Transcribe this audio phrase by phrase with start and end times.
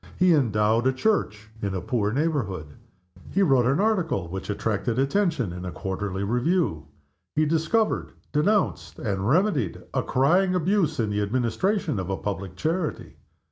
[0.17, 2.73] He endowed a church in a poor neighborhood.
[3.29, 6.87] He wrote an article which attracted attention in a quarterly review.
[7.35, 13.17] He discovered, denounced, and remedied a crying abuse in the administration of a public charity.